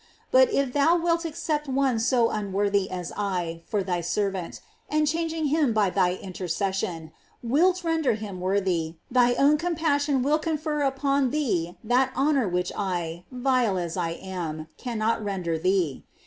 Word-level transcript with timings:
But 0.31 0.51
if 0.51 0.73
thou 0.73 0.97
wilt 0.97 1.25
accept 1.25 1.67
one 1.67 1.99
so 1.99 2.31
unworthy 2.31 2.89
as 2.89 3.13
I 3.15 3.61
for 3.67 3.83
thy 3.83 4.01
servant, 4.01 4.59
and 4.89 5.07
chang 5.07 5.29
ing 5.29 5.45
him 5.49 5.73
by 5.73 5.91
thy 5.91 6.15
intercession, 6.15 7.11
wilt 7.43 7.83
render 7.83 8.15
him 8.15 8.39
worthy, 8.41 8.95
thy 9.11 9.35
own 9.35 9.59
compassion 9.59 10.23
will 10.23 10.39
confer 10.39 10.81
upon 10.81 11.29
thee 11.29 11.77
that 11.83 12.11
honor 12.15 12.49
which 12.49 12.71
I, 12.75 13.25
vile 13.31 13.77
as 13.77 13.95
I 13.95 14.13
am, 14.13 14.69
cannot 14.75 15.23
render 15.23 15.59
thee. 15.59 16.03